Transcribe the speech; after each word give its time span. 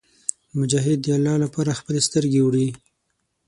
مجاهد 0.59 0.97
د 1.03 1.07
الله 1.17 1.35
لپاره 1.43 1.77
خپلې 1.79 1.99
سترګې 2.07 2.41
وړي. 2.43 2.67